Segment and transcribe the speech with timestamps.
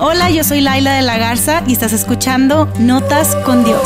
[0.00, 3.82] Hola, yo soy Laila de la Garza y estás escuchando Notas con Dios.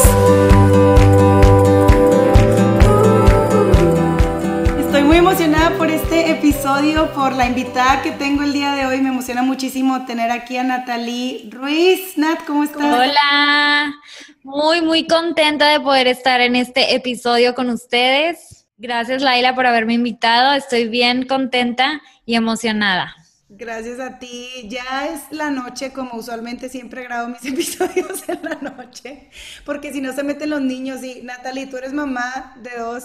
[4.78, 9.00] Estoy muy emocionada por este episodio, por la invitada que tengo el día de hoy.
[9.00, 12.18] Me emociona muchísimo tener aquí a Natalie Ruiz.
[12.18, 12.82] Nat, ¿cómo estás?
[12.82, 13.94] Hola,
[14.42, 18.66] muy, muy contenta de poder estar en este episodio con ustedes.
[18.76, 20.52] Gracias Laila por haberme invitado.
[20.52, 23.16] Estoy bien contenta y emocionada.
[23.54, 24.48] Gracias a ti.
[24.64, 29.28] Ya es la noche, como usualmente siempre grabo mis episodios en la noche,
[29.66, 31.04] porque si no se meten los niños.
[31.04, 33.04] Y Natalie, tú eres mamá de dos.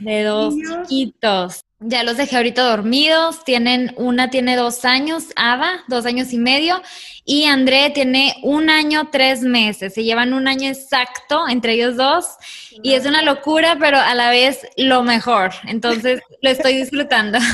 [0.00, 0.54] De dos
[0.88, 1.64] chiquitos.
[1.78, 3.44] Ya los dejé ahorita dormidos.
[3.44, 6.82] Tienen, una tiene dos años, Ava, dos años y medio,
[7.24, 9.94] y André tiene un año, tres meses.
[9.94, 12.26] Se llevan un año exacto entre ellos dos.
[12.82, 15.52] Y es una locura, pero a la vez lo mejor.
[15.68, 17.38] Entonces lo estoy disfrutando.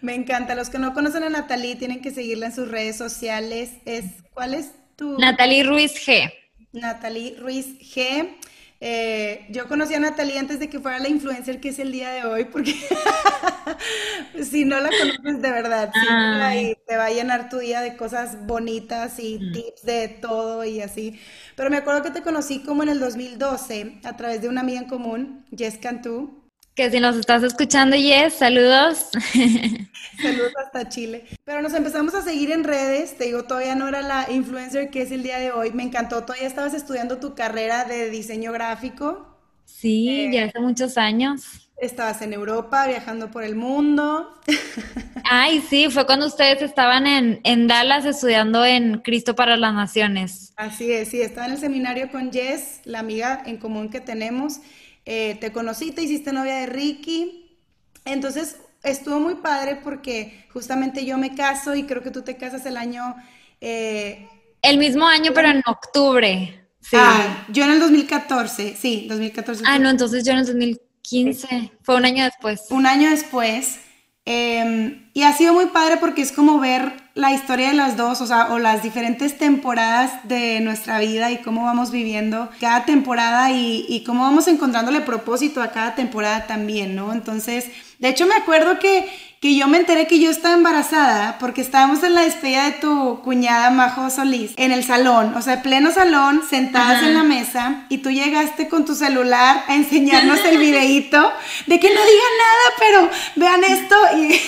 [0.00, 0.54] Me encanta.
[0.54, 3.72] Los que no conocen a Natalie tienen que seguirla en sus redes sociales.
[3.84, 5.18] Es, ¿Cuál es tu...?
[5.18, 6.32] Natalie Ruiz G.
[6.72, 8.36] Natalie Ruiz G.
[8.82, 12.12] Eh, yo conocí a Natalie antes de que fuera la influencer que es el día
[12.12, 12.74] de hoy, porque
[14.42, 19.18] si no la conoces de verdad, te va a llenar tu día de cosas bonitas
[19.18, 19.52] y mm.
[19.52, 21.20] tips de todo y así.
[21.56, 24.80] Pero me acuerdo que te conocí como en el 2012 a través de una amiga
[24.80, 26.39] en común, Jess Cantú.
[26.80, 29.10] Que si nos estás escuchando, Yes, saludos.
[30.22, 31.26] Saludos hasta Chile.
[31.44, 33.18] Pero nos empezamos a seguir en redes.
[33.18, 35.72] Te digo, todavía no era la influencer que es el día de hoy.
[35.72, 36.24] Me encantó.
[36.24, 39.36] Todavía estabas estudiando tu carrera de diseño gráfico.
[39.66, 41.70] Sí, eh, ya hace muchos años.
[41.76, 44.40] Estabas en Europa, viajando por el mundo.
[45.24, 50.54] Ay, sí, fue cuando ustedes estaban en, en Dallas estudiando en Cristo para las Naciones.
[50.56, 54.60] Así es, sí, estaba en el seminario con Jess, la amiga en común que tenemos.
[55.04, 57.56] Eh, te conocí, te hiciste novia de Ricky.
[58.04, 62.66] Entonces estuvo muy padre porque justamente yo me caso y creo que tú te casas
[62.66, 63.14] el año...
[63.60, 64.26] Eh,
[64.62, 66.66] el mismo año, pero en octubre.
[66.80, 66.96] Sí.
[66.98, 69.62] Ah, yo en el 2014, sí, 2014.
[69.66, 72.66] Ah, no, entonces yo en el 2015, fue un año después.
[72.70, 73.80] Un año después.
[74.24, 78.20] Em, y ha sido muy padre porque es como ver la historia de las dos,
[78.20, 83.50] o sea, o las diferentes temporadas de nuestra vida y cómo vamos viviendo cada temporada
[83.50, 87.12] y, y cómo vamos encontrándole propósito a cada temporada también, ¿no?
[87.12, 87.66] Entonces,
[87.98, 89.06] de hecho me acuerdo que,
[89.40, 93.20] que yo me enteré que yo estaba embarazada porque estábamos en la despedida de tu
[93.20, 97.98] cuñada Majo Solís en el salón, o sea, pleno salón, sentadas en la mesa y
[97.98, 101.32] tú llegaste con tu celular a enseñarnos el videíto
[101.66, 104.40] de que no digan nada, pero vean esto y...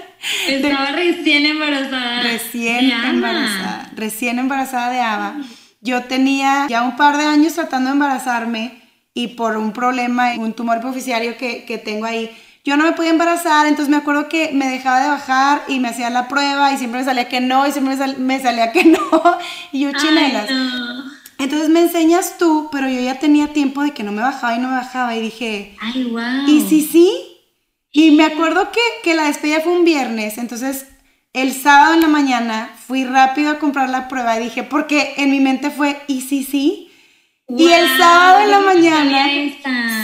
[0.48, 2.22] Estaba recién embarazada.
[2.22, 3.90] Recién embarazada.
[3.94, 5.36] Recién embarazada de Ava.
[5.80, 8.82] Yo tenía ya un par de años tratando de embarazarme
[9.14, 12.30] y por un problema, un tumor hipoficiario que, que tengo ahí,
[12.66, 15.86] yo no me podía embarazar, entonces me acuerdo que me dejaba de bajar y me
[15.86, 18.98] hacía la prueba y siempre me salía que no y siempre me, salía que no
[19.72, 20.50] y yo chinelas.
[21.38, 24.58] Entonces me enseñas tú, pero yo ya tenía tiempo de que no me bajaba y
[24.58, 26.48] no me bajaba y dije, ay, wow.
[26.48, 27.35] ¿Y si sí?
[27.96, 30.84] Y me acuerdo que, que la despedida fue un viernes, entonces
[31.32, 35.30] el sábado en la mañana fui rápido a comprar la prueba y dije, porque en
[35.30, 36.92] mi mente fue, ¿y si sí?
[37.48, 39.30] y el sábado en la mañana,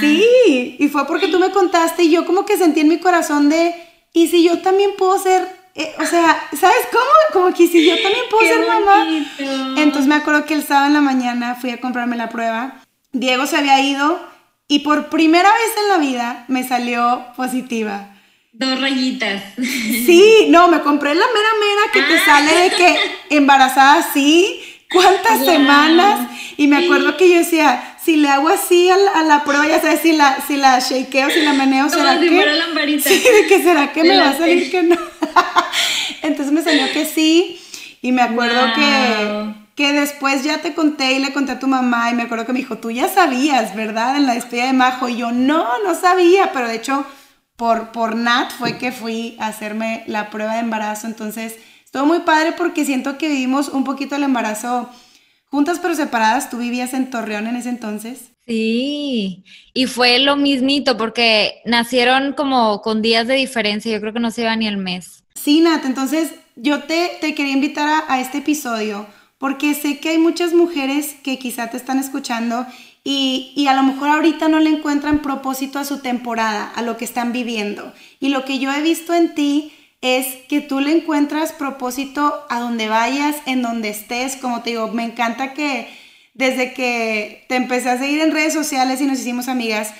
[0.00, 3.50] sí, y fue porque tú me contaste y yo como que sentí en mi corazón
[3.50, 3.74] de,
[4.14, 7.04] ¿y si yo también puedo ser, eh, o sea, ¿sabes cómo?
[7.34, 9.06] Como que si yo también puedo ser mamá.
[9.76, 12.80] Entonces me acuerdo que el sábado en la mañana fui a comprarme la prueba,
[13.12, 14.31] Diego se había ido
[14.72, 18.08] y por primera vez en la vida me salió positiva.
[18.52, 19.42] Dos rayitas.
[19.58, 22.22] Sí, no, me compré la mera mera que te ah.
[22.24, 22.98] sale de que
[23.36, 26.26] embarazada sí, cuántas semanas.
[26.56, 30.00] Y me acuerdo que yo decía, si le hago así a la, prueba, ya sabes,
[30.00, 32.34] si la, si la shakeo, si la meneo, ¿será si que?
[32.34, 33.10] Fuera lamparita.
[33.10, 34.96] Sí, de que será que me va a salir que no.
[36.22, 37.60] Entonces me salió que sí.
[38.00, 42.08] Y me acuerdo que que después ya te conté y le conté a tu mamá
[42.08, 44.16] y me acuerdo que me dijo, tú ya sabías, ¿verdad?
[44.16, 45.08] En la despedida de Majo.
[45.08, 47.04] Y yo, no, no sabía, pero de hecho
[47.56, 51.08] por, por Nat fue que fui a hacerme la prueba de embarazo.
[51.08, 54.88] Entonces, estuvo muy padre porque siento que vivimos un poquito el embarazo
[55.46, 56.48] juntas pero separadas.
[56.48, 58.30] Tú vivías en Torreón en ese entonces.
[58.46, 59.42] Sí,
[59.74, 64.30] y fue lo mismito porque nacieron como con días de diferencia, yo creo que no
[64.30, 65.24] se iba ni el mes.
[65.34, 69.08] Sí, Nat, entonces yo te, te quería invitar a, a este episodio
[69.42, 72.64] porque sé que hay muchas mujeres que quizá te están escuchando
[73.02, 77.04] y, a lo mejor ahorita no le encuentran propósito a su temporada, a lo que
[77.04, 77.92] están viviendo.
[78.20, 82.60] Y lo que yo he visto en ti es que tú le encuentras propósito a
[82.60, 84.36] donde vayas, en donde estés.
[84.36, 85.88] Como te digo, me encanta que
[86.34, 89.92] desde que te empecé a seguir en redes sociales y nos hicimos amigas,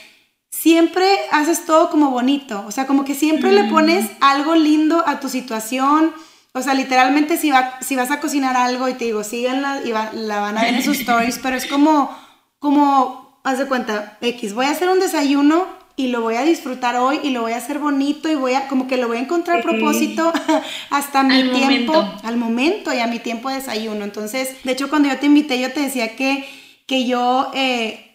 [0.50, 2.64] siempre haces todo como bonito.
[2.68, 3.70] O sea, como que siempre le mm.
[3.70, 6.12] pones algo lindo a tu situación
[6.54, 9.90] o sea, literalmente si, va, si vas a cocinar algo y te digo, síganla y
[9.90, 12.14] la van a ver en sus stories, pero es como,
[12.58, 15.66] como, haz de cuenta, X, voy a hacer un desayuno
[15.96, 18.68] y lo voy a disfrutar hoy y lo voy a hacer bonito y voy a,
[18.68, 20.32] como que lo voy a encontrar propósito
[20.90, 24.04] hasta mi tiempo, al momento y a mi tiempo de desayuno.
[24.04, 26.46] Entonces, de hecho, cuando yo te invité, yo te decía que,
[26.86, 27.50] que yo...
[27.54, 28.08] Eh,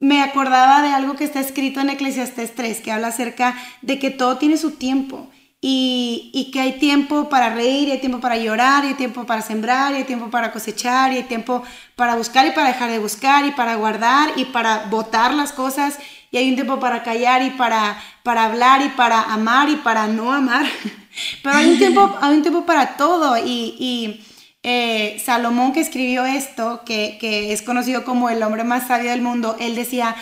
[0.00, 4.10] me acordaba de algo que está escrito en Eclesiastes 3, que habla acerca de que
[4.10, 5.28] todo tiene su tiempo
[5.60, 9.26] y, y, que hay tiempo para reír, y hay tiempo para llorar, y hay tiempo
[9.26, 11.64] para sembrar, y hay tiempo para cosechar, y hay tiempo
[11.96, 15.98] para buscar y para dejar de buscar, y para guardar y para botar las cosas,
[16.30, 20.06] y hay un tiempo para callar y para, para hablar y para amar y para
[20.06, 20.66] no amar.
[21.42, 24.24] Pero hay un tiempo, hay un tiempo para todo y, y
[24.62, 29.22] eh, Salomón que escribió esto, que, que, es conocido como el hombre más sabio del
[29.22, 30.14] mundo, él decía,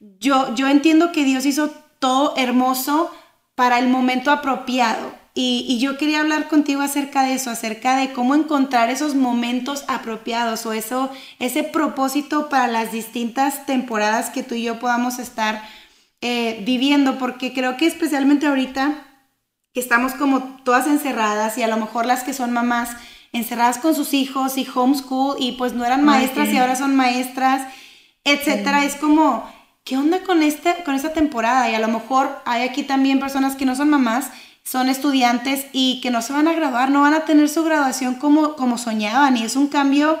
[0.00, 3.12] yo, yo entiendo que Dios hizo todo hermoso
[3.54, 5.14] para el momento apropiado.
[5.34, 9.84] Y, y, yo quería hablar contigo acerca de eso, acerca de cómo encontrar esos momentos
[9.88, 15.62] apropiados o eso, ese propósito para las distintas temporadas que tú y yo podamos estar
[16.20, 19.06] eh, viviendo, porque creo que especialmente ahorita
[19.72, 22.90] que estamos como todas encerradas y a lo mejor las que son mamás
[23.32, 27.66] encerradas con sus hijos y homeschool y pues no eran maestras y ahora son maestras,
[28.24, 29.50] etcétera, es como
[29.84, 31.70] ¿qué onda con, este, con esta temporada?
[31.70, 34.30] Y a lo mejor hay aquí también personas que no son mamás,
[34.64, 38.14] son estudiantes y que no se van a graduar, no van a tener su graduación
[38.14, 40.20] como, como soñaban y es un cambio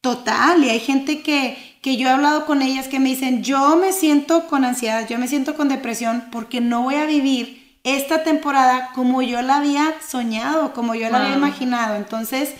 [0.00, 3.76] total y hay gente que, que yo he hablado con ellas que me dicen, yo
[3.76, 8.24] me siento con ansiedad, yo me siento con depresión porque no voy a vivir esta
[8.24, 11.94] temporada como yo la había soñado, como yo la había imaginado.
[11.94, 12.52] Entonces,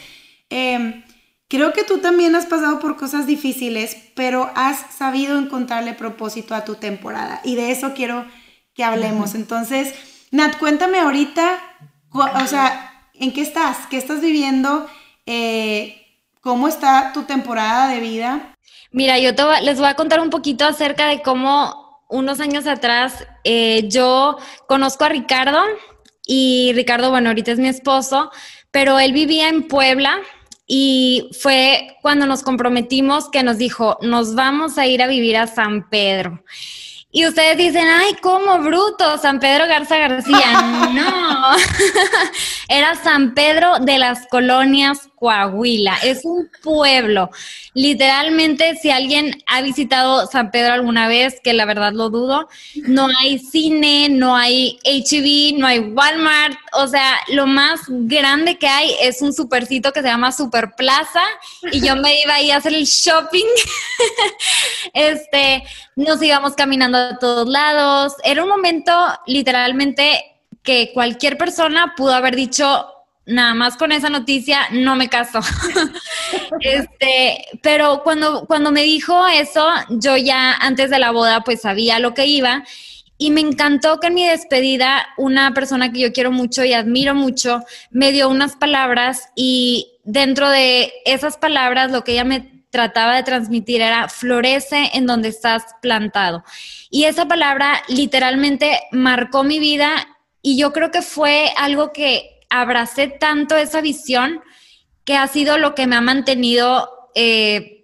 [0.51, 1.03] eh,
[1.49, 6.65] Creo que tú también has pasado por cosas difíciles, pero has sabido encontrarle propósito a
[6.65, 8.27] tu temporada y de eso quiero
[8.75, 9.35] que hablemos.
[9.37, 9.95] Entonces,
[10.33, 11.59] Nat, cuéntame ahorita,
[12.11, 13.87] o sea, ¿en qué estás?
[13.89, 14.89] ¿Qué estás viviendo?
[15.25, 16.03] Eh,
[16.41, 18.55] ¿Cómo está tu temporada de vida?
[18.91, 19.31] Mira, yo
[19.63, 25.05] les voy a contar un poquito acerca de cómo unos años atrás eh, yo conozco
[25.05, 25.61] a Ricardo
[26.27, 28.31] y Ricardo, bueno, ahorita es mi esposo,
[28.71, 30.19] pero él vivía en Puebla
[30.67, 35.47] y fue cuando nos comprometimos que nos dijo, nos vamos a ir a vivir a
[35.47, 36.43] San Pedro.
[37.13, 39.17] Y ustedes dicen, ay, ¿cómo bruto?
[39.19, 40.91] San Pedro Garza García.
[40.93, 41.57] No,
[42.69, 45.99] era San Pedro de las Colonias Coahuila.
[46.05, 47.31] Es un pueblo.
[47.75, 52.49] Literalmente, si alguien ha visitado San Pedro alguna vez, que la verdad lo dudo,
[52.87, 56.57] no hay cine, no hay HB, no hay Walmart.
[56.75, 61.25] O sea, lo más grande que hay es un supercito que se llama Super Plaza
[61.73, 63.47] y yo me iba ahí a hacer el shopping.
[64.95, 65.65] este,
[65.97, 68.13] nos íbamos caminando a todos lados.
[68.23, 68.93] Era un momento
[69.27, 70.23] literalmente
[70.63, 72.87] que cualquier persona pudo haber dicho,
[73.27, 75.41] nada más con esa noticia no me caso.
[76.61, 81.99] este, pero cuando, cuando me dijo eso, yo ya antes de la boda pues sabía
[81.99, 82.65] lo que iba
[83.19, 87.15] y me encantó que en mi despedida una persona que yo quiero mucho y admiro
[87.15, 93.17] mucho me dio unas palabras y dentro de esas palabras lo que ella me trataba
[93.17, 96.45] de transmitir era florece en donde estás plantado.
[96.91, 100.07] Y esa palabra literalmente marcó mi vida
[100.43, 104.41] y yo creo que fue algo que abracé tanto esa visión
[105.05, 107.77] que ha sido lo que me ha mantenido eh,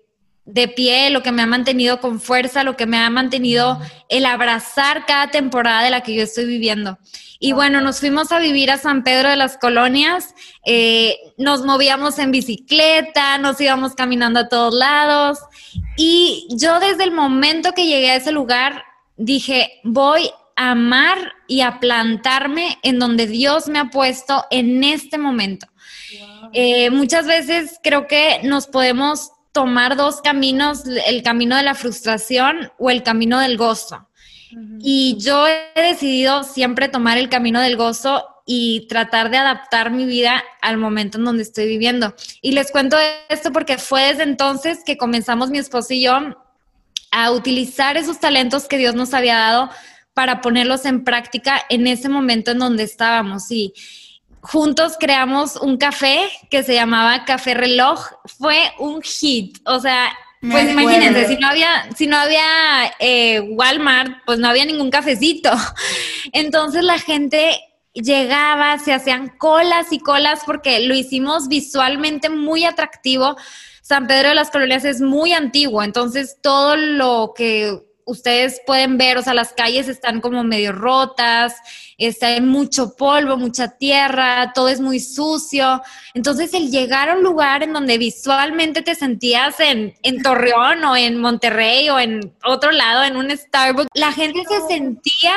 [0.44, 4.26] de pie, lo que me ha mantenido con fuerza, lo que me ha mantenido el
[4.26, 6.98] abrazar cada temporada de la que yo estoy viviendo.
[7.38, 10.34] Y bueno, nos fuimos a vivir a San Pedro de las Colonias,
[10.64, 15.38] eh, nos movíamos en bicicleta, nos íbamos caminando a todos lados.
[15.96, 18.84] Y yo desde el momento que llegué a ese lugar
[19.16, 25.66] dije, voy amar y a plantarme en donde Dios me ha puesto en este momento.
[26.52, 32.72] Eh, muchas veces creo que nos podemos tomar dos caminos, el camino de la frustración
[32.78, 34.08] o el camino del gozo.
[34.80, 40.04] Y yo he decidido siempre tomar el camino del gozo y tratar de adaptar mi
[40.04, 42.14] vida al momento en donde estoy viviendo.
[42.40, 42.96] Y les cuento
[43.28, 46.18] esto porque fue desde entonces que comenzamos mi esposo y yo
[47.10, 49.70] a utilizar esos talentos que Dios nos había dado
[50.14, 53.50] para ponerlos en práctica en ese momento en donde estábamos.
[53.50, 53.72] Y
[54.40, 58.06] juntos creamos un café que se llamaba Café Reloj.
[58.38, 59.58] Fue un hit.
[59.66, 62.44] O sea, pues imagínense, si no había, si no había
[62.98, 65.50] eh, Walmart, pues no había ningún cafecito.
[66.32, 67.58] Entonces la gente
[67.94, 73.36] llegaba, se hacían colas y colas porque lo hicimos visualmente muy atractivo.
[73.82, 77.78] San Pedro de las Colonias es muy antiguo, entonces todo lo que
[78.12, 81.54] ustedes pueden ver, o sea, las calles están como medio rotas,
[81.96, 85.82] está, hay mucho polvo, mucha tierra, todo es muy sucio.
[86.14, 90.94] Entonces, el llegar a un lugar en donde visualmente te sentías en, en Torreón o
[90.94, 95.32] en Monterrey o en otro lado, en un Starbucks, la gente se sentía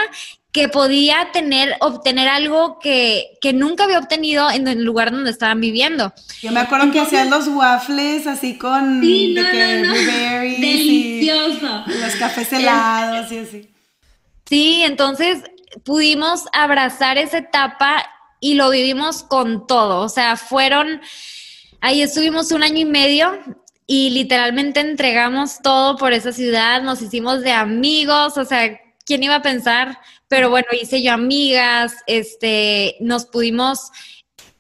[0.56, 6.14] que podía tener, obtener algo que, nunca había obtenido en el lugar donde estaban viviendo.
[6.42, 11.84] Yo me acuerdo que hacían los waffles así con sí, no, delicioso.
[11.86, 13.70] los cafés helados y así.
[14.46, 15.44] Sí, entonces
[15.84, 18.06] pudimos abrazar esa etapa
[18.40, 20.04] y lo vivimos con todo.
[20.04, 21.02] O sea, fueron,
[21.82, 23.38] ahí estuvimos un año y medio
[23.86, 29.36] y literalmente entregamos todo por esa ciudad, nos hicimos de amigos, o sea, ¿quién iba
[29.36, 30.00] a pensar?
[30.28, 33.92] Pero bueno, hice yo amigas, este, nos pudimos,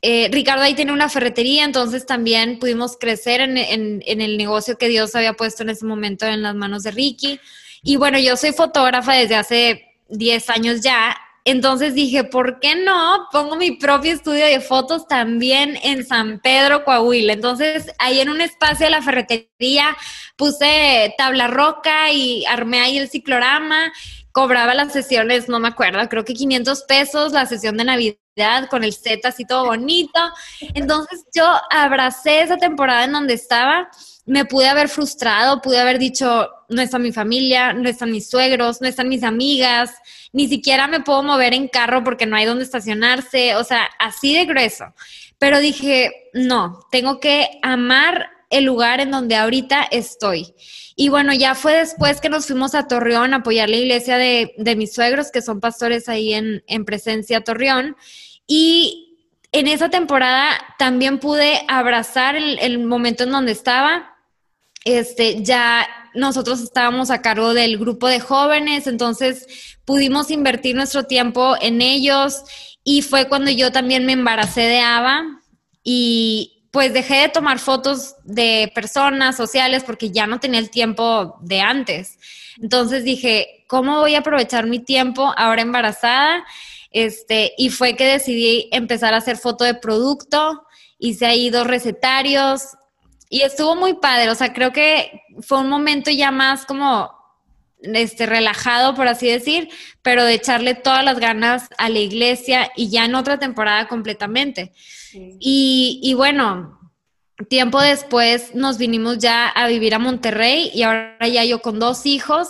[0.01, 4.87] eh, Ricardo ahí tiene una ferretería, entonces también pudimos crecer en, en, el negocio que
[4.87, 7.39] Dios había puesto en ese momento en las manos de Ricky.
[7.81, 13.27] Y bueno, yo soy fotógrafa desde hace 10 años ya, entonces dije, ¿por qué no?
[13.31, 17.33] Pongo mi propio estudio de fotos también en San Pedro, Coahuila.
[17.33, 19.95] Entonces, ahí en un espacio de la ferretería
[20.35, 23.93] puse tabla roca y armé ahí el ciclorama
[24.35, 28.83] cobraba las sesiones, no me acuerdo, creo que 500 pesos la sesión de Navidad con
[28.83, 30.19] el set así todo bonito.
[30.73, 33.89] Entonces yo abracé esa temporada en donde estaba,
[34.25, 38.81] me pude haber frustrado, pude haber dicho, no está mi familia, no están mis suegros,
[38.81, 39.93] no están mis amigas,
[40.33, 44.33] ni siquiera me puedo mover en carro porque no hay donde estacionarse, o sea, así
[44.33, 44.93] de grueso.
[45.39, 50.53] Pero dije, no, tengo que amar el lugar en donde ahorita estoy.
[50.95, 54.53] Y bueno, ya fue después que nos fuimos a Torreón a apoyar la iglesia de,
[54.77, 57.97] mis suegros, que son pastores ahí en, Presencia Torreón.
[58.47, 59.17] Y
[59.51, 64.15] en esa temporada también pude abrazar el, momento en donde estaba.
[64.85, 71.55] Este, ya nosotros estábamos a cargo del grupo de jóvenes, entonces pudimos invertir nuestro tiempo
[71.59, 72.43] en ellos
[72.83, 75.23] y fue cuando yo también me embaracé de Ava
[75.83, 81.37] y, pues dejé de tomar fotos de personas sociales porque ya no tenía el tiempo
[81.39, 82.19] de antes.
[82.61, 86.43] Entonces dije, ¿cómo voy a aprovechar mi tiempo ahora embarazada?
[86.91, 90.63] Este, y fue que decidí empezar a hacer foto de producto,
[90.99, 92.63] hice ahí dos recetarios
[93.29, 97.09] y estuvo muy padre, o sea, creo que fue un momento ya más como
[97.93, 99.69] este relajado, por así decir,
[100.01, 104.71] pero de echarle todas las ganas a la iglesia y ya en otra temporada completamente.
[105.39, 106.79] Y, bueno,
[107.49, 112.05] tiempo después nos vinimos ya a vivir a Monterrey y ahora ya yo con dos
[112.05, 112.49] hijos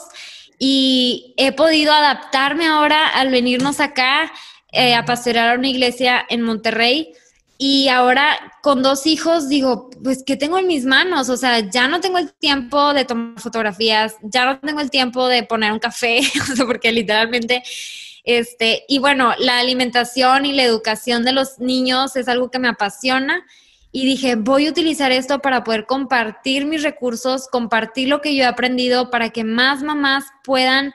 [0.58, 4.32] y he podido adaptarme ahora al venirnos acá
[4.72, 7.14] eh, a pastorear a una iglesia en Monterrey.
[7.58, 11.30] Y ahora con dos hijos digo, pues, ¿qué tengo en mis manos?
[11.30, 15.28] O sea, ya no tengo el tiempo de tomar fotografías, ya no tengo el tiempo
[15.28, 16.20] de poner un café,
[16.68, 17.64] porque literalmente
[18.26, 22.68] este, y bueno, la alimentación y la educación de los niños es algo que me
[22.68, 23.46] apasiona
[23.92, 28.44] y dije, voy a utilizar esto para poder compartir mis recursos, compartir lo que yo
[28.44, 30.94] he aprendido para que más mamás puedan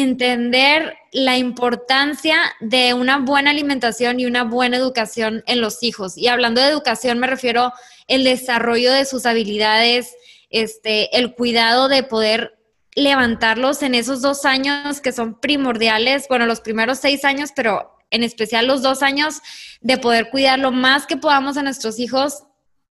[0.00, 6.16] entender la importancia de una buena alimentación y una buena educación en los hijos.
[6.16, 7.72] Y hablando de educación me refiero
[8.06, 10.14] el desarrollo de sus habilidades,
[10.50, 12.58] este, el cuidado de poder
[12.94, 18.22] levantarlos en esos dos años que son primordiales, bueno, los primeros seis años, pero en
[18.22, 19.40] especial los dos años,
[19.80, 22.44] de poder cuidar lo más que podamos a nuestros hijos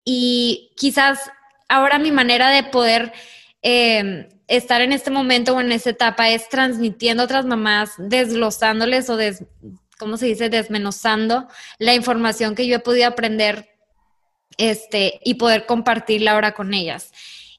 [0.04, 1.20] y quizás
[1.70, 3.14] ahora mi manera de poder
[3.67, 9.10] em, estar en este momento o en esta etapa es transmitiendo a otras mamás, desglosándoles
[9.10, 9.43] o des,
[9.98, 10.50] ¿cómo se dice?
[10.50, 11.48] Desmenuzando
[11.79, 13.69] la información que yo he podido aprender
[14.60, 17.12] este, y poder compartirla ahora con ellas.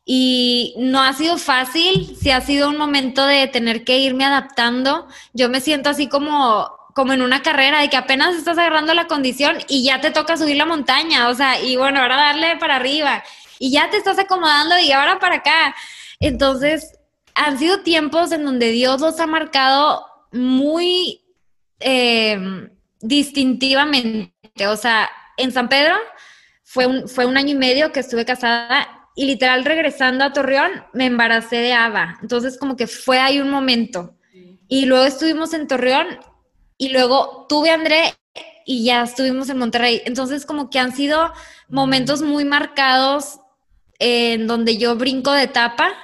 [0.05, 5.09] Y no ha sido fácil, sí ha sido un momento de tener que irme adaptando.
[5.33, 9.09] Yo me siento así como, como en una carrera, de que apenas estás agarrando la
[9.09, 12.77] condición y ya te toca subir la montaña, o sea, y bueno, ahora darle para
[12.77, 13.25] arriba,
[13.59, 15.75] y ya te estás acomodando y ahora para acá.
[16.21, 16.93] Entonces,
[17.35, 21.23] han sido tiempos en donde Dios los ha marcado muy
[21.81, 22.69] eh,
[23.01, 24.67] distintivamente.
[24.67, 25.95] O sea, en San Pedro
[26.65, 30.85] fue un, fue un año y medio que estuve casada y literal regresando a Torreón
[30.93, 32.19] me embaracé de Ava.
[32.23, 34.15] Entonces como que fue ahí un momento.
[34.69, 36.07] Y luego estuvimos en Torreón
[36.77, 38.15] y luego tuve a André
[38.67, 40.03] y ya estuvimos en Monterrey.
[40.05, 41.33] Entonces como que han sido
[41.69, 43.41] momentos muy marcados
[43.99, 45.95] en donde yo brinco de etapa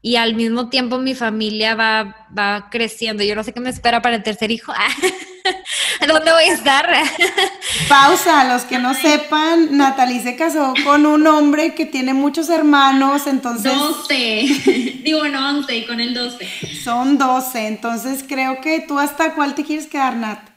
[0.00, 3.22] y al mismo tiempo mi familia va, va creciendo.
[3.22, 4.72] Yo no sé qué me espera para el tercer hijo.
[6.06, 6.92] ¿Dónde voy a estar?
[7.88, 13.26] Pausa, los que no sepan, Natalie se casó con un hombre que tiene muchos hermanos,
[13.26, 13.72] entonces...
[13.72, 16.48] 12, digo, no, 11, y con el 12.
[16.82, 20.51] Son 12, entonces creo que tú hasta cuál te quieres quedar, Nat.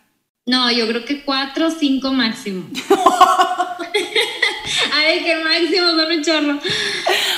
[0.45, 2.65] No, yo creo que 4 o 5 máximo.
[4.93, 6.59] Ay, qué máximo, son un chorro.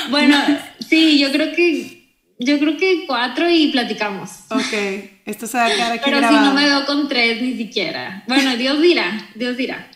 [0.10, 0.38] Bueno,
[0.90, 1.98] sí, yo creo que
[2.40, 4.30] yo creo que cuatro y platicamos.
[4.50, 4.74] Ok,
[5.26, 8.24] esto se va a quedar aquí Pero si no me veo con tres ni siquiera.
[8.28, 9.90] Bueno, Dios dirá, Dios dirá.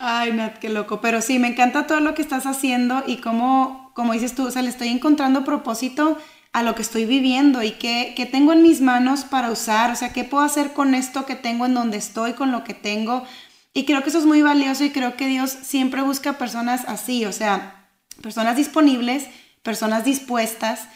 [0.00, 1.00] Ay, Nat, qué loco.
[1.00, 4.50] Pero sí, me encanta todo lo que estás haciendo y cómo, como dices tú, o
[4.50, 6.18] sea, le estoy encontrando propósito
[6.52, 9.96] a lo que estoy viviendo y qué, qué tengo en mis manos para usar, o
[9.96, 13.24] sea, qué puedo hacer con esto que tengo en donde estoy, con lo que tengo.
[13.72, 17.24] Y creo que eso es muy valioso y creo que Dios siempre busca personas así,
[17.24, 17.88] o sea,
[18.20, 19.28] personas disponibles
[19.62, 20.88] personas dispuestas,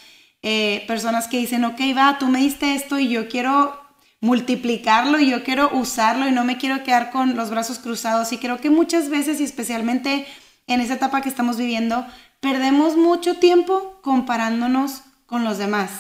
[0.43, 3.81] eh, personas que dicen, ok, va, tú me diste esto y yo quiero
[4.21, 8.33] multiplicarlo y yo quiero usarlo y no me quiero quedar con los brazos cruzados.
[8.33, 10.27] Y creo que muchas veces, y especialmente
[10.67, 12.07] en esa etapa que estamos viviendo,
[12.41, 15.91] perdemos mucho tiempo comparándonos con los demás,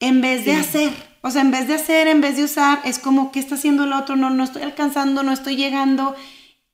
[0.00, 0.92] en vez de hacer.
[1.22, 3.84] O sea, en vez de hacer, en vez de usar, es como, ¿qué está haciendo
[3.84, 4.14] el otro?
[4.14, 6.14] No, no estoy alcanzando, no estoy llegando.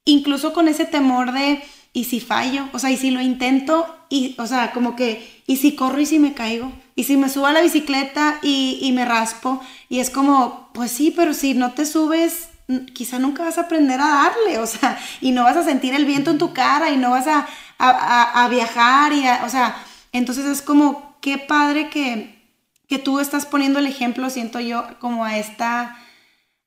[0.05, 2.69] Incluso con ese temor de, ¿y si fallo?
[2.73, 3.87] O sea, ¿y si lo intento?
[4.09, 6.73] Y, o sea, como que, ¿y si corro y si me caigo?
[6.97, 9.61] ¿Y si me subo a la bicicleta y, me raspo?
[9.89, 12.49] Y es como, pues sí, pero si no te subes,
[12.93, 16.05] quizá nunca vas a aprender a darle, o sea, y no vas a sentir el
[16.05, 17.47] viento en tu cara y no vas a,
[17.79, 19.77] a, viajar y, o sea,
[20.13, 22.41] entonces es como, qué padre que,
[22.89, 25.97] que tú estás poniendo el ejemplo, siento yo, como a esta,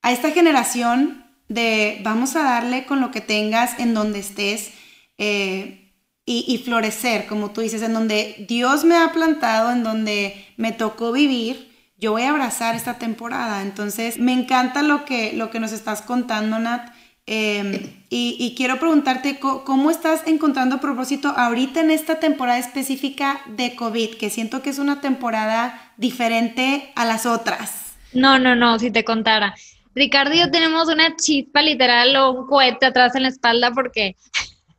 [0.02, 4.72] a esta generación de vamos a darle con lo que tengas en donde estés
[5.18, 5.92] eh,
[6.26, 11.12] y, florecer, como tú dices, en donde Dios me ha plantado, en donde me tocó
[11.12, 13.62] vivir, yo voy a abrazar esta temporada.
[13.62, 16.94] Entonces, me encanta lo que, lo que nos estás contando, Nat.
[17.26, 24.16] Em, y, quiero preguntarte, ¿cómo estás encontrando propósito ahorita en esta temporada específica de COVID?
[24.18, 27.96] Que siento que es una temporada diferente a las otras.
[28.14, 29.56] No, no, no, si te contara.
[29.96, 34.16] Ricardo y yo tenemos una chispa literal o un cohete atrás en la espalda porque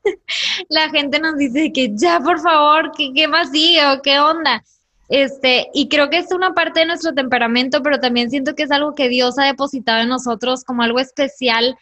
[0.68, 4.62] la gente nos dice que ya, por favor, ¿qué, qué más sigue o qué onda?
[5.08, 8.70] Este, y creo que es una parte de nuestro temperamento, pero también siento que es
[8.70, 11.76] algo que Dios ha depositado en nosotros como algo especial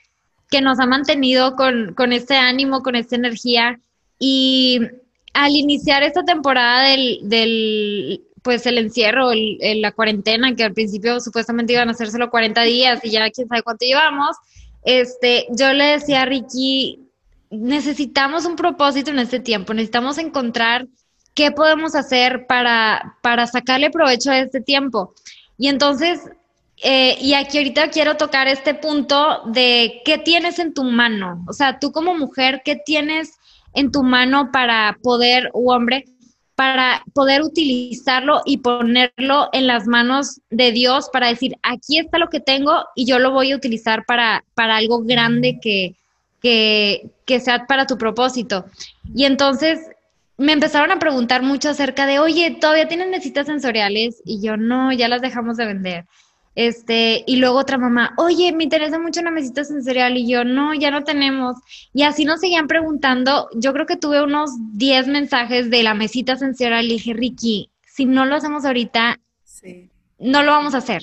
[0.53, 3.81] que nos ha mantenido con, con este ánimo, con esta energía.
[4.19, 4.81] Y
[5.33, 11.21] al iniciar esta temporada del, del pues el encierro, el, la cuarentena, que al principio
[11.21, 14.37] supuestamente iban a hacer solo 40 días y ya quién sabe cuánto llevamos,
[14.85, 17.01] este, yo le decía a Ricky,
[17.51, 20.87] necesitamos un propósito en este tiempo, necesitamos encontrar
[21.35, 25.15] qué podemos hacer para, para sacarle provecho a este tiempo.
[25.57, 26.21] Y entonces,
[26.83, 31.53] eh, y aquí ahorita quiero tocar este punto de qué tienes en tu mano, o
[31.53, 33.39] sea, tú como mujer, ¿qué tienes
[33.75, 36.05] en tu mano para poder, o hombre,
[36.55, 42.29] para poder utilizarlo y ponerlo en las manos de Dios para decir, aquí está lo
[42.29, 45.95] que tengo y yo lo voy a utilizar para, para algo grande que,
[46.43, 48.67] que, que sea para tu propósito.
[49.15, 49.81] Y entonces
[50.37, 54.21] me empezaron a preguntar mucho acerca de, oye, ¿todavía tienen mesitas sensoriales?
[54.25, 56.05] Y yo, no, ya las dejamos de vender.
[56.55, 60.17] Este, y luego otra mamá, oye, me interesa mucho una mesita sensorial.
[60.17, 61.57] Y yo, no, ya no tenemos.
[61.93, 63.49] Y así nos seguían preguntando.
[63.55, 66.85] Yo creo que tuve unos 10 mensajes de la mesita sensorial.
[66.87, 69.21] Y dije, Ricky, si no lo hacemos ahorita,
[70.19, 71.03] no lo vamos a hacer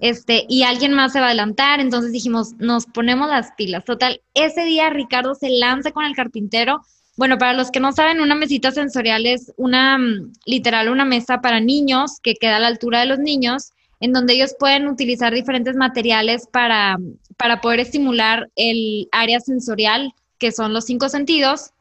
[0.00, 3.84] este, y alguien más se va a adelantar, entonces dijimos, nos ponemos las pilas.
[3.84, 6.82] Total, ese día Ricardo se lanza con el carpintero.
[7.16, 11.40] Bueno, para los que no saben, una mesita sensorial es una, mm, literal, una mesa
[11.40, 13.70] para niños que queda a la altura de los niños,
[14.06, 16.96] en donde ellos pueden utilizar diferentes materiales para,
[17.36, 21.72] para poder estimular el área sensorial, que son los cinco sentidos,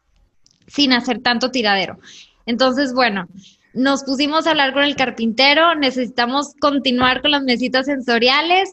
[0.65, 1.99] sin hacer tanto tiradero.
[2.47, 3.27] Entonces, bueno,
[3.75, 8.71] nos pusimos a hablar con el carpintero, necesitamos continuar con las mesitas sensoriales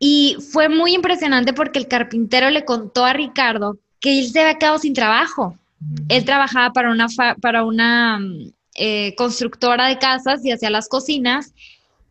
[0.00, 4.58] y fue muy impresionante porque el carpintero le contó a Ricardo que él se había
[4.58, 5.56] quedado sin trabajo.
[6.08, 7.06] Él trabajaba para una,
[7.40, 8.20] para una
[8.74, 11.54] eh, constructora de casas y hacía las cocinas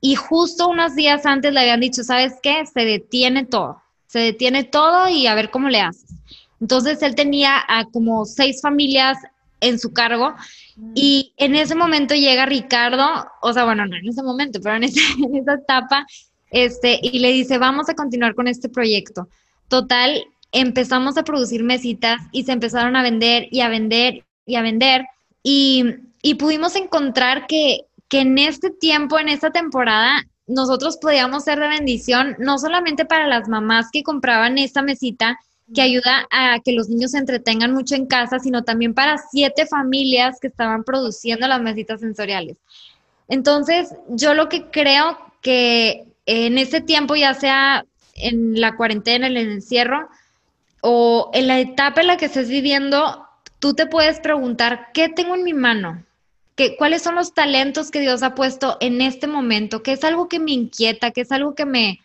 [0.02, 2.66] y justo unos días antes le habían dicho, ¿sabes qué?
[2.66, 6.12] Se detiene todo, se detiene todo y a ver cómo le haces.
[6.62, 9.18] Entonces él tenía a como seis familias
[9.60, 10.36] en su cargo
[10.94, 14.84] y en ese momento llega Ricardo, o sea, bueno, no en ese momento, pero en,
[15.36, 16.06] esa etapa,
[16.52, 19.28] este, y le dice, vamos a continuar con este proyecto.
[19.68, 24.62] Total, empezamos a producir mesitas y se empezaron a vender y a vender y a
[24.62, 25.06] vender
[25.44, 25.84] y,
[26.22, 31.68] y pudimos encontrar que, que en este tiempo, en esta temporada, nosotros podíamos ser de
[31.68, 35.38] bendición, no solamente para las mamás que compraban esta mesita,
[35.74, 39.66] que ayuda a que los niños se entretengan mucho en casa, sino también para siete
[39.66, 42.58] familias que estaban produciendo las mesitas sensoriales.
[43.28, 49.36] Entonces, yo lo que creo que en este tiempo, ya sea en la cuarentena, en
[49.36, 50.08] el encierro,
[50.82, 53.28] o en la etapa en la que estés viviendo,
[53.60, 56.04] tú te puedes preguntar, ¿qué tengo en mi mano?
[56.58, 59.84] ¿Qué, ¿Cuáles son los talentos que Dios ha puesto en este momento?
[59.84, 61.12] ¿Qué es algo que me inquieta?
[61.12, 62.02] ¿Qué es algo que me,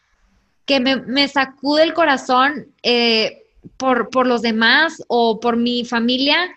[0.67, 3.45] que me, sacude el corazón eh,
[3.79, 6.55] por, por los demás o por mi familia?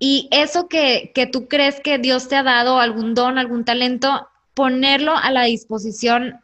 [0.00, 4.28] Y eso que, que tú crees que Dios te ha dado, algún don, algún talento,
[4.54, 6.40] ponerlo a la disposición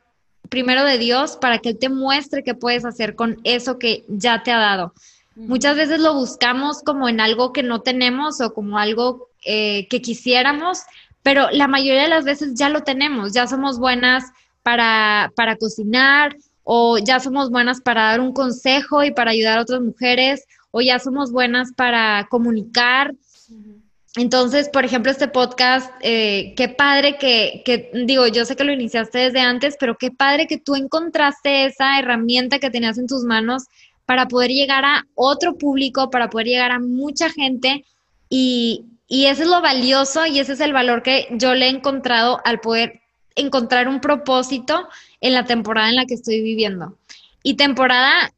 [0.49, 4.45] primero de Dios para que Él te muestre qué puedes hacer con eso que ya
[4.45, 4.95] te ha dado.
[5.35, 10.01] Muchas veces lo buscamos como en algo que no tenemos o como algo eh, que
[10.03, 10.83] quisiéramos,
[11.23, 14.25] pero la mayoría de las veces ya lo tenemos, ya somos buenas
[14.63, 19.63] para, para cocinar o ya somos buenas para dar un consejo y para ayudar a
[19.63, 23.15] otras mujeres o ya somos buenas para comunicar.
[24.17, 28.73] Entonces, por ejemplo, este podcast, eh, qué padre que, que, digo, yo sé que lo
[28.73, 33.25] iniciaste desde antes, pero qué padre que tú encontraste esa herramienta que tenías en tus
[33.25, 33.65] manos
[34.07, 37.85] para poder llegar a otro público, para poder llegar a mucha gente
[38.29, 41.69] y, y eso es lo valioso y ese es el valor que yo le he
[41.69, 43.01] encontrado al poder
[43.37, 44.89] encontrar un propósito
[45.21, 46.99] en la temporada en la que estoy viviendo.
[47.45, 48.33] Y temporada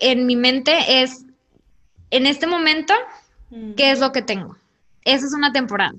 [0.00, 1.26] en mi mente es,
[2.10, 2.92] en este momento,
[3.76, 4.56] ¿qué es lo que tengo?
[5.04, 5.94] esa es una temporada.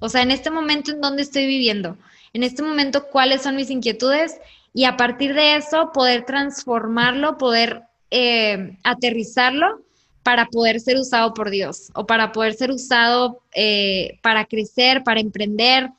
[0.00, 1.96] O sea, en este momento en donde estoy viviendo,
[2.32, 4.40] en este momento cuáles son mis inquietudes
[4.74, 9.82] y a partir de eso poder transformarlo, poder eh, aterrizarlo
[10.22, 15.20] para poder ser usado por Dios o para poder ser usado eh, para crecer, para
[15.20, 15.90] emprender,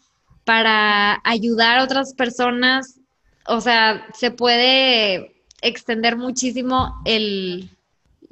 [0.46, 3.00] para ayudar a otras personas.
[3.48, 7.70] O sea, se puede extender muchísimo el,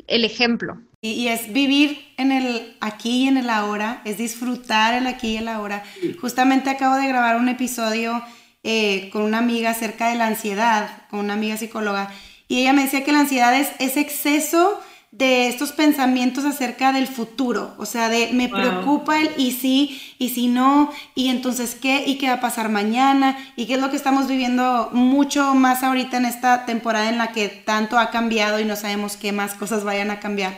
[0.07, 0.77] el ejemplo.
[1.03, 5.37] Y, es vivir en el aquí y en el ahora, es disfrutar el aquí y
[5.37, 5.83] el ahora.
[6.21, 8.21] Justamente acabo de grabar un episodio
[8.63, 12.13] eh, con una amiga acerca de la ansiedad, con una amiga psicóloga,
[12.47, 14.79] y ella me decía que la ansiedad es, es exceso
[15.11, 20.29] de estos pensamientos acerca del futuro, o sea, de me preocupa el y sí, y
[20.29, 23.89] si no, y entonces qué, y qué va a pasar mañana, y qué es lo
[23.89, 28.59] que estamos viviendo mucho más ahorita en esta temporada en la que tanto ha cambiado
[28.59, 30.57] y no sabemos qué más cosas vayan a cambiar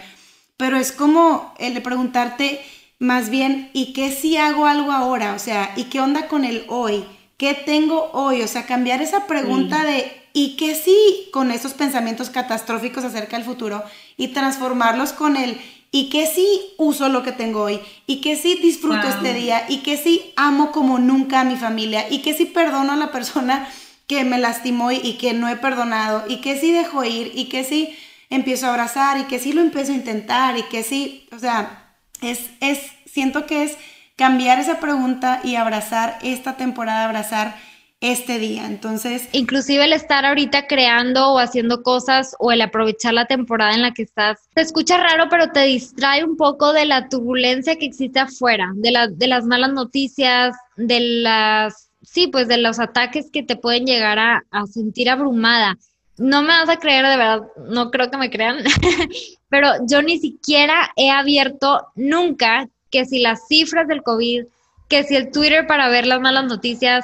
[0.57, 2.61] pero es como el de preguntarte
[2.99, 5.33] más bien, ¿y qué si hago algo ahora?
[5.33, 7.03] O sea, ¿y qué onda con el hoy?
[7.37, 8.41] ¿Qué tengo hoy?
[8.41, 13.45] O sea, cambiar esa pregunta de ¿y qué si con esos pensamientos catastróficos acerca del
[13.45, 13.83] futuro
[14.17, 15.59] y transformarlos con el
[15.91, 17.79] ¿y qué si uso lo que tengo hoy?
[18.07, 19.65] ¿Y qué si disfruto este día?
[19.69, 22.07] ¿Y qué si amo como nunca a mi familia?
[22.09, 23.67] ¿Y qué si perdono a la persona
[24.07, 26.23] que me lastimó y que no he perdonado?
[26.27, 27.31] ¿Y qué si dejo ir?
[27.35, 27.95] ¿Y qué si
[28.33, 31.95] empiezo a abrazar y que sí lo empiezo a intentar y que sí, o sea,
[32.21, 33.77] es, es, siento que es
[34.15, 37.55] cambiar esa pregunta y abrazar esta temporada, abrazar
[38.03, 38.65] este día.
[38.65, 43.81] Entonces, inclusive el estar ahorita creando o haciendo cosas o el aprovechar la temporada en
[43.81, 47.85] la que estás, te escucha raro, pero te distrae un poco de la turbulencia que
[47.85, 53.41] existe afuera, de, de las malas noticias, de las, sí, pues de los ataques que
[53.41, 55.77] te pueden llegar a, a sentir abrumada
[56.17, 58.57] no me vas a creer de verdad, no creo que me crean,
[59.49, 64.45] pero yo ni siquiera he abierto nunca que si las cifras del COVID,
[64.87, 67.03] que si el Twitter para ver las malas noticias,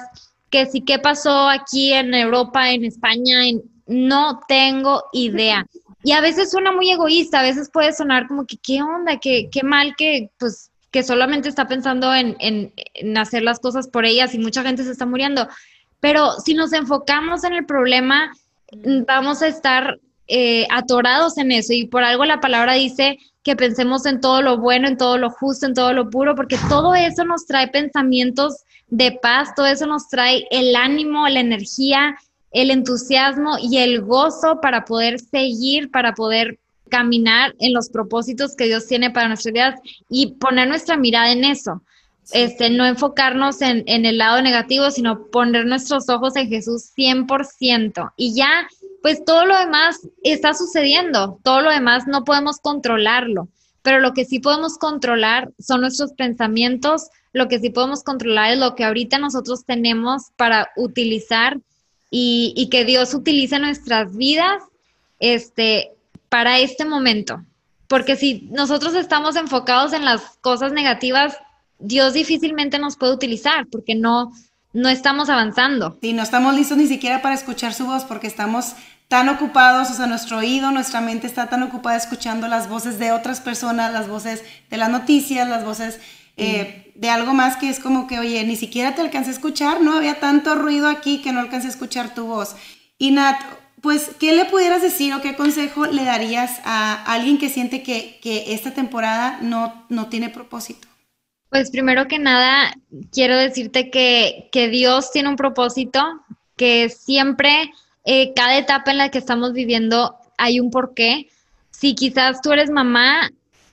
[0.52, 3.40] que si qué pasó aquí en Europa, en España,
[3.88, 5.66] no tengo idea.
[6.04, 9.50] Y a veces suena muy egoísta, a veces puede sonar como que qué onda, qué,
[9.52, 14.34] qué mal que pues que solamente está pensando en, en hacer las cosas por ellas
[14.36, 15.48] y mucha gente se está muriendo.
[16.00, 18.32] Pero si nos enfocamos en el problema,
[19.08, 20.00] vamos a estar
[20.32, 24.58] eh, atorados en eso y por algo la palabra dice que pensemos en todo lo
[24.58, 28.64] bueno, en todo lo justo, en todo lo puro, porque todo eso nos trae pensamientos
[28.90, 32.16] de paz, todo eso nos trae el ánimo, la energía,
[32.52, 38.66] el entusiasmo y el gozo para poder seguir, para poder caminar en los propósitos que
[38.66, 41.82] Dios tiene para nuestras vidas y poner nuestra mirada en eso.
[42.32, 48.14] Este, no enfocarnos en, en, el lado negativo, sino poner nuestros ojos en Jesús 100%.
[48.18, 48.68] Y ya,
[49.02, 53.50] pues todo lo demás está sucediendo, todo lo demás no podemos controlarlo,
[53.82, 58.60] pero lo que sí podemos controlar son nuestros pensamientos, lo que sí podemos controlar es
[58.60, 61.60] lo que ahorita nosotros tenemos para utilizar
[62.12, 64.64] y, que Dios utilice nuestras vidas
[65.20, 65.92] este,
[66.28, 67.44] para este momento.
[67.88, 71.38] Porque si nosotros estamos enfocados en las cosas negativas,
[71.80, 74.32] Dios difícilmente nos puede utilizar porque no,
[74.74, 75.98] no estamos avanzando.
[76.02, 78.76] Sí, no estamos listos ni siquiera para escuchar su voz porque estamos
[79.08, 83.12] tan ocupados, o sea, nuestro oído, nuestra mente está tan ocupada escuchando las voces de
[83.12, 86.00] otras personas, las voces de las noticias, las voces
[86.38, 89.82] eh, de algo más que es como que, oye, ni siquiera te alcancé a escuchar,
[89.82, 89.94] ¿no?
[89.94, 92.56] Había tanto ruido aquí que no alcancé a escuchar tu voz.
[93.00, 93.42] Y Nat,
[93.82, 98.20] pues, ¿qué le pudieras decir o qué consejo le darías a alguien que siente que,
[98.22, 100.89] que esta temporada no, no tiene propósito?
[101.50, 102.76] Pues primero que nada,
[103.12, 106.04] quiero decirte que, que Dios tiene un propósito,
[106.56, 107.72] que siempre
[108.06, 111.30] eh, cada etapa en la que estamos viviendo hay un porqué.
[111.72, 113.32] Si quizás tú eres mamá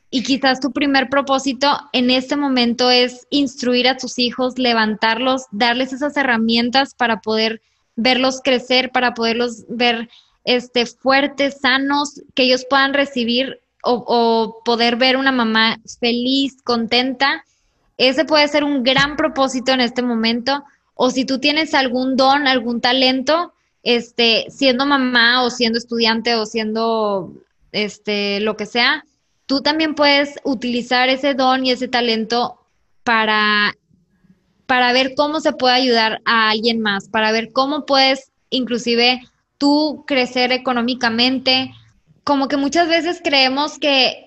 [0.08, 5.92] y quizás tu primer propósito en este momento es instruir a tus hijos, levantarlos, darles
[5.92, 7.60] esas herramientas para poder
[7.94, 10.08] verlos crecer, para poderlos ver
[10.44, 17.44] este, fuertes, sanos, que ellos puedan recibir o, o poder ver una mamá feliz, contenta.
[17.96, 20.64] Ese puede ser un gran propósito en este momento.
[20.94, 26.46] O si tú tienes algún don, algún talento, este, siendo mamá o siendo estudiante o
[26.46, 27.32] siendo
[27.72, 29.04] este, lo que sea,
[29.46, 32.58] tú también puedes utilizar ese don y ese talento
[33.04, 33.74] para,
[34.66, 39.22] para ver cómo se puede ayudar a alguien más, para ver cómo puedes inclusive
[39.58, 41.72] tú crecer económicamente.
[42.24, 44.25] Como que muchas veces creemos que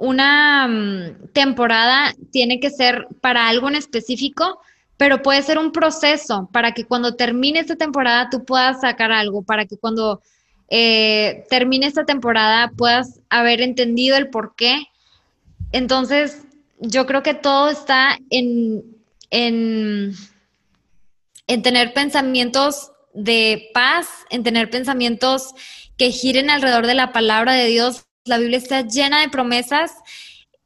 [0.00, 4.60] una mm, temporada tiene que ser para algo en específico,
[4.96, 9.42] pero puede ser un proceso para que cuando termine esta temporada tú puedas sacar algo,
[9.42, 10.22] para que cuando
[10.68, 14.84] eh, termine esta temporada puedas haber entendido el por qué.
[15.70, 16.44] Entonces,
[16.78, 18.82] yo creo que todo está en,
[19.28, 20.14] en,
[21.46, 25.54] en tener pensamientos de paz, en tener pensamientos
[25.98, 28.06] que giren alrededor de la palabra de Dios.
[28.24, 29.92] La Biblia está llena de promesas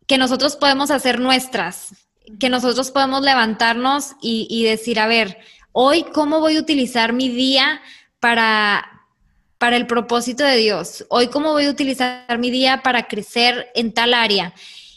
[0.07, 2.05] que nosotros podemos hacer nuestras
[2.39, 5.39] que nosotros podemos levantarnos y, decir, a ver,
[5.73, 7.83] hoy cómo voy a utilizar mi día
[8.21, 9.07] para,
[9.59, 13.93] para el propósito de Dios, hoy cómo voy a utilizar mi día para crecer en
[13.93, 14.55] tal área.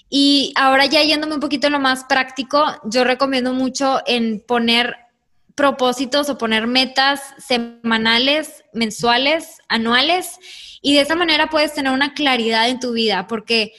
[0.09, 4.95] Y ahora ya yéndome un poquito en lo más práctico, yo recomiendo mucho en poner
[5.53, 10.39] propósitos o poner metas semanales, mensuales, anuales,
[10.87, 13.73] y de esa manera puedes tener una claridad en tu vida, porque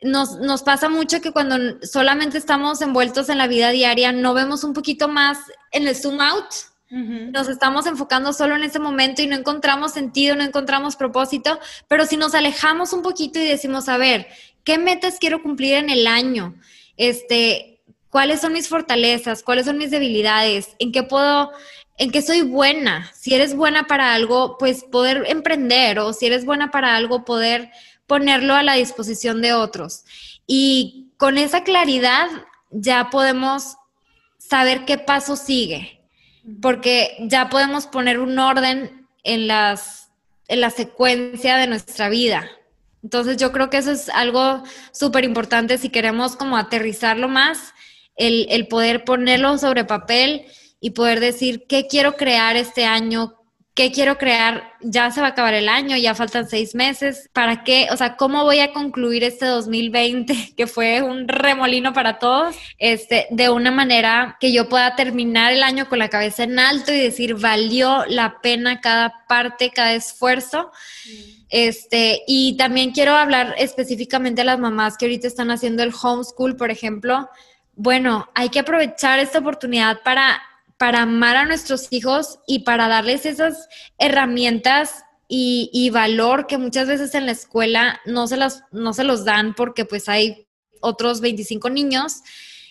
[0.00, 4.64] nos, nos pasa mucho que cuando solamente estamos envueltos en la vida diaria, no vemos
[4.64, 5.36] un poquito más
[5.70, 6.46] en el zoom out.
[6.88, 12.06] Nos estamos enfocando solo en ese momento y no encontramos sentido, no encontramos propósito, pero
[12.06, 14.26] si nos alejamos un poquito y decimos, a ver,
[14.64, 16.54] ¿qué metas quiero cumplir en el año?
[16.96, 19.42] Este, ¿cuáles son mis fortalezas?
[19.42, 20.74] ¿Cuáles son mis debilidades?
[20.78, 21.52] ¿En qué puedo
[22.00, 23.12] en qué soy buena?
[23.14, 27.70] Si eres buena para algo, pues poder emprender o si eres buena para algo, poder
[28.06, 30.04] ponerlo a la disposición de otros.
[30.46, 32.26] Y con esa claridad
[32.70, 33.76] ya podemos
[34.38, 36.00] saber qué paso sigue,
[36.62, 40.10] porque ya podemos poner un orden en, las,
[40.48, 42.50] en la secuencia de nuestra vida.
[43.02, 47.74] Entonces yo creo que eso es algo súper importante si queremos como aterrizarlo más,
[48.16, 50.46] el, el poder ponerlo sobre papel
[50.80, 53.40] y poder decir qué quiero crear este año,
[53.80, 54.74] ¿Qué quiero crear?
[54.82, 57.30] Ya se va a acabar el año, ya faltan seis meses.
[57.32, 57.86] ¿Para qué?
[57.92, 63.26] O sea, ¿cómo voy a concluir este 2020, que fue un remolino para todos, este,
[63.30, 66.98] de una manera que yo pueda terminar el año con la cabeza en alto y
[66.98, 70.72] decir, valió la pena cada parte, cada esfuerzo?
[71.48, 76.56] Este, y también quiero hablar específicamente a las mamás que ahorita están haciendo el homeschool,
[76.56, 77.30] por ejemplo.
[77.76, 80.42] Bueno, hay que aprovechar esta oportunidad para
[80.80, 87.14] para amar a nuestros hijos y para darles esas herramientas y, valor que muchas veces
[87.14, 90.48] en la escuela no se, las, no se los dan porque pues hay
[90.80, 92.22] otros 25 niños.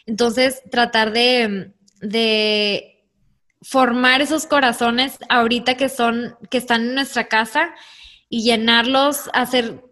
[0.08, 3.06] Entonces, tratar de, de
[3.62, 7.76] formar esos corazones ahorita que son, que están en nuestra casa
[8.28, 9.84] y llenarlos, hacer,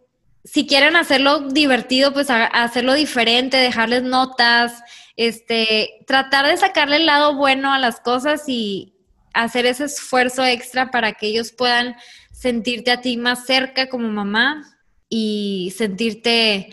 [0.43, 4.81] si quieren hacerlo divertido, pues hacerlo diferente, dejarles notas,
[5.17, 8.93] este, tratar de sacarle el lado bueno a las cosas y
[9.33, 11.95] hacer ese esfuerzo extra para que ellos puedan
[12.31, 14.63] sentirte a ti más cerca como mamá
[15.09, 16.69] y sentirte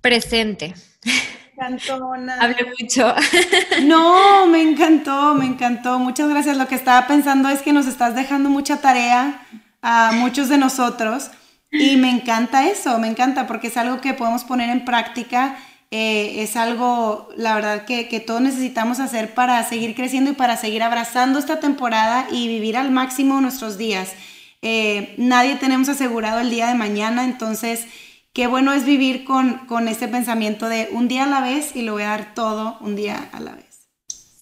[0.00, 0.74] presente.
[1.04, 1.12] Me
[1.52, 3.14] encantó, Hablé mucho.
[3.82, 5.98] No, me encantó, me encantó.
[5.98, 6.56] Muchas gracias.
[6.56, 9.46] Lo que estaba pensando es que nos estás dejando mucha tarea
[9.80, 11.30] a muchos de nosotros
[11.70, 15.56] y me encanta eso, me encanta porque es algo que podemos poner en práctica
[15.90, 20.56] eh, es algo, la verdad, que, que, todos necesitamos hacer para seguir creciendo y para
[20.56, 24.12] seguir abrazando esta temporada y vivir al máximo nuestros días.
[24.62, 27.86] Eh, nadie tenemos asegurado el día de mañana, entonces
[28.32, 31.82] qué bueno es vivir con, con este pensamiento de un día a la vez y
[31.82, 33.88] lo voy a dar todo un día a la vez.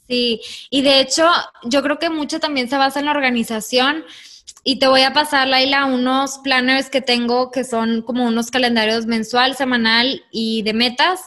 [0.09, 1.28] Sí, y de hecho
[1.64, 4.04] yo creo que mucho también se basa en la organización
[4.64, 9.05] y te voy a pasar, Laila, unos planners que tengo que son como unos calendarios
[9.05, 11.20] mensual, semanal y de metas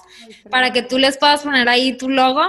[0.50, 2.41] para que tú les puedas poner ahí tu logo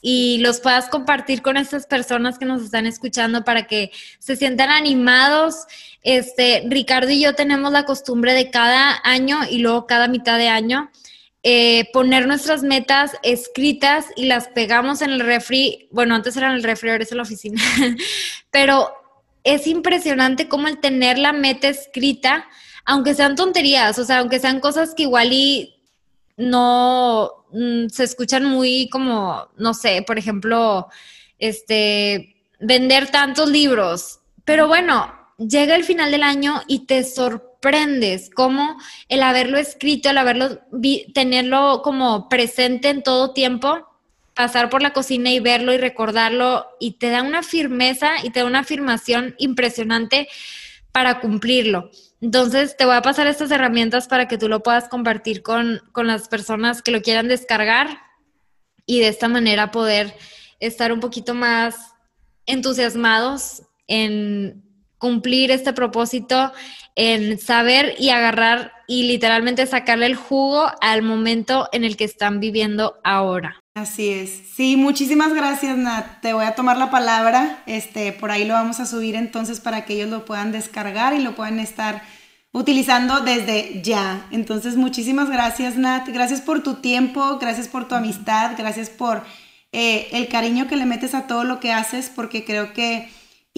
[0.00, 4.70] y los puedas compartir con estas personas que nos están escuchando para que se sientan
[4.70, 5.66] animados.
[6.02, 10.48] Este, Ricardo y yo tenemos la costumbre de cada año y luego cada mitad de
[10.48, 10.90] año
[11.42, 15.88] eh, poner nuestras metas escritas y las pegamos en el refri.
[15.90, 17.62] Bueno, antes era en el refri, ahora es en la oficina.
[18.50, 18.90] Pero
[19.44, 22.46] es impresionante cómo el tener la meta escrita,
[22.84, 25.76] aunque sean tonterías, o sea, aunque sean cosas que igual y
[26.36, 30.88] no mm, se escuchan muy como, no sé, por ejemplo,
[31.38, 34.20] este, vender tantos libros.
[34.44, 40.18] Pero bueno, llega el final del año y te sorprendes cómo el haberlo escrito, el
[40.18, 40.60] haberlo,
[41.14, 43.89] tenerlo como presente en todo tiempo,
[44.40, 48.40] pasar por la cocina y verlo y recordarlo y te da una firmeza y te
[48.40, 50.28] da una afirmación impresionante
[50.92, 51.90] para cumplirlo.
[52.22, 56.06] Entonces, te voy a pasar estas herramientas para que tú lo puedas compartir con, con
[56.06, 57.98] las personas que lo quieran descargar
[58.86, 60.16] y de esta manera poder
[60.58, 61.92] estar un poquito más
[62.46, 64.62] entusiasmados en
[64.96, 66.50] cumplir este propósito,
[66.94, 72.40] en saber y agarrar y literalmente sacarle el jugo al momento en el que están
[72.40, 73.59] viviendo ahora.
[73.74, 74.42] Así es.
[74.54, 76.20] Sí, muchísimas gracias, Nat.
[76.20, 77.62] Te voy a tomar la palabra.
[77.66, 81.20] Este, por ahí lo vamos a subir entonces para que ellos lo puedan descargar y
[81.20, 82.02] lo puedan estar
[82.52, 84.26] utilizando desde ya.
[84.32, 86.08] Entonces, muchísimas gracias, Nat.
[86.08, 89.22] Gracias por tu tiempo, gracias por tu amistad, gracias por
[89.72, 93.08] eh, el cariño que le metes a todo lo que haces, porque creo que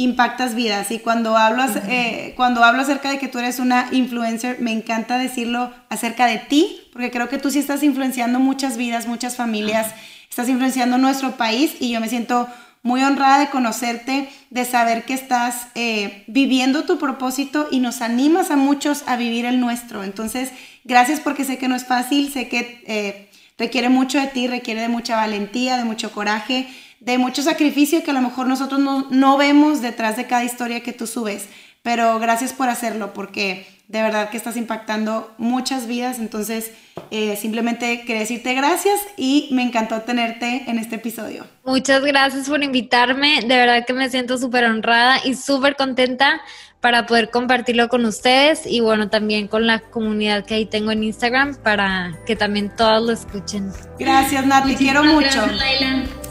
[0.02, 0.90] impactas vidas.
[0.90, 5.18] Y cuando hablo, eh, cuando hablo acerca de que tú eres una influencer, me encanta
[5.18, 9.94] decirlo acerca de ti, porque creo que tú sí estás influenciando muchas vidas, muchas familias,
[10.28, 12.48] estás influenciando nuestro país y yo me siento
[12.82, 18.50] muy honrada de conocerte, de saber que estás eh, viviendo tu propósito y nos animas
[18.50, 20.02] a muchos a vivir el nuestro.
[20.02, 20.50] Entonces,
[20.82, 24.80] gracias porque sé que no es fácil, sé que eh, requiere mucho de ti, requiere
[24.80, 26.66] de mucha valentía, de mucho coraje
[27.04, 30.92] de mucho sacrificio que a lo mejor nosotros no, vemos detrás de cada historia que
[30.92, 31.48] tú subes.
[31.82, 36.20] Pero gracias por hacerlo porque de verdad que estás impactando muchas vidas.
[36.20, 36.70] Entonces,
[37.10, 41.44] eh, simplemente quería decirte gracias y me encantó tenerte en este episodio.
[41.64, 43.40] Muchas gracias por invitarme.
[43.40, 46.40] De verdad que me siento súper honrada y súper contenta
[46.82, 51.04] para poder compartirlo con ustedes y bueno, también con la comunidad que ahí tengo en
[51.04, 53.72] Instagram para que también todos lo escuchen.
[54.00, 54.74] Gracias, Nati.
[54.74, 55.46] Quiero mucho.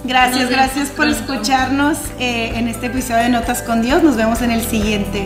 [0.04, 4.04] Gracias, gracias por escucharnos eh, en este episodio de Notas con Dios.
[4.04, 5.26] Nos vemos en el siguiente.